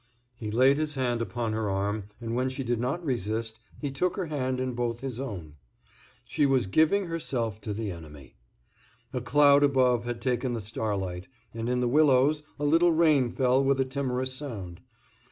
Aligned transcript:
He 0.35 0.49
laid 0.49 0.77
his 0.79 0.95
hand 0.95 1.21
upon 1.21 1.53
her 1.53 1.69
arm, 1.69 2.05
and 2.19 2.33
when 2.33 2.49
she 2.49 2.63
did 2.63 2.79
not 2.79 3.05
resist, 3.05 3.59
he 3.79 3.91
took 3.91 4.15
her 4.17 4.25
hand 4.25 4.59
in 4.59 4.73
both 4.73 5.01
his 5.01 5.19
own. 5.19 5.57
She 6.25 6.47
was 6.47 6.65
giving 6.65 7.05
herself 7.05 7.61
to 7.61 7.71
the 7.71 7.91
enemy. 7.91 8.33
A 9.13 9.21
cloud 9.21 9.61
above 9.61 10.05
had 10.05 10.19
taken 10.19 10.53
the 10.53 10.59
starlight, 10.59 11.27
and 11.53 11.69
in 11.69 11.81
the 11.81 11.87
willows 11.87 12.41
a 12.59 12.65
little 12.65 12.91
rain 12.91 13.29
fell 13.29 13.63
with 13.63 13.79
a 13.79 13.85
timorous 13.85 14.33
sound. 14.33 14.81